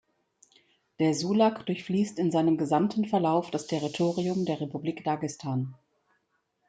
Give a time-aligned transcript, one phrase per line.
[0.97, 5.75] Der Sulak durchfließt in seinem gesamten Verlauf das Territorium der Republik Dagestan.